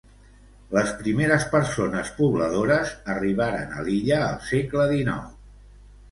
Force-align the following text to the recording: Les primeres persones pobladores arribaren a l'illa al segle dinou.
Les 0.75 0.91
primeres 1.01 1.43
persones 1.49 2.07
pobladores 2.21 2.93
arribaren 3.15 3.75
a 3.81 3.85
l'illa 3.89 4.17
al 4.29 4.41
segle 4.47 4.87
dinou. 4.93 5.29